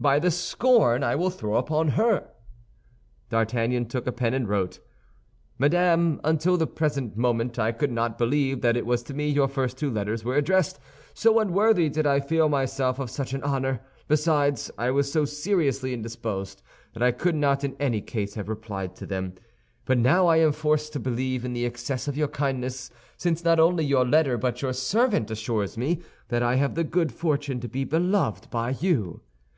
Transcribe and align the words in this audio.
"By 0.00 0.18
the 0.18 0.30
scorn 0.30 1.02
I 1.04 1.14
will 1.14 1.28
throw 1.28 1.56
upon 1.56 1.88
her." 1.88 2.30
D'Artagnan 3.28 3.84
took 3.84 4.06
a 4.06 4.12
pen 4.12 4.32
and 4.32 4.48
wrote: 4.48 4.78
MADAME, 5.58 6.22
Until 6.24 6.56
the 6.56 6.66
present 6.66 7.18
moment 7.18 7.58
I 7.58 7.72
could 7.72 7.92
not 7.92 8.16
believe 8.16 8.62
that 8.62 8.78
it 8.78 8.86
was 8.86 9.02
to 9.02 9.12
me 9.12 9.28
your 9.28 9.46
first 9.46 9.76
two 9.76 9.90
letters 9.90 10.24
were 10.24 10.36
addressed, 10.36 10.80
so 11.12 11.38
unworthy 11.38 11.90
did 11.90 12.06
I 12.06 12.18
feel 12.18 12.48
myself 12.48 12.98
of 12.98 13.10
such 13.10 13.34
an 13.34 13.42
honor; 13.42 13.82
besides, 14.06 14.70
I 14.78 14.90
was 14.90 15.12
so 15.12 15.26
seriously 15.26 15.92
indisposed 15.92 16.62
that 16.94 17.02
I 17.02 17.12
could 17.12 17.34
not 17.34 17.62
in 17.62 17.76
any 17.78 18.00
case 18.00 18.32
have 18.36 18.48
replied 18.48 18.96
to 18.96 19.06
them. 19.06 19.34
But 19.84 19.98
now 19.98 20.28
I 20.28 20.38
am 20.38 20.52
forced 20.52 20.94
to 20.94 20.98
believe 20.98 21.44
in 21.44 21.52
the 21.52 21.66
excess 21.66 22.08
of 22.08 22.16
your 22.16 22.28
kindness, 22.28 22.90
since 23.18 23.44
not 23.44 23.60
only 23.60 23.84
your 23.84 24.06
letter 24.06 24.38
but 24.38 24.62
your 24.62 24.72
servant 24.72 25.30
assures 25.30 25.76
me 25.76 26.00
that 26.28 26.42
I 26.42 26.54
have 26.54 26.74
the 26.74 26.84
good 26.84 27.12
fortune 27.12 27.60
to 27.60 27.68
be 27.68 27.84
beloved 27.84 28.48
by 28.48 28.70
you. 28.70 29.20